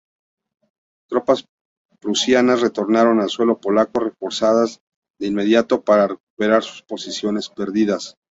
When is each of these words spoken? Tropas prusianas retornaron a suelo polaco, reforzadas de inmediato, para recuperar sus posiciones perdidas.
Tropas 1.11 1.45
prusianas 1.99 2.61
retornaron 2.61 3.17
a 3.19 3.27
suelo 3.35 3.55
polaco, 3.63 3.99
reforzadas 3.99 4.79
de 5.19 5.27
inmediato, 5.31 5.83
para 5.87 6.07
recuperar 6.13 6.63
sus 6.63 6.81
posiciones 6.81 7.49
perdidas. 7.49 8.15